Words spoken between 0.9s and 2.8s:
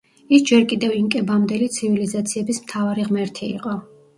ინკებამდელი ცივილიზაციების